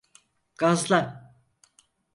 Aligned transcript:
Gazla! 0.57 1.29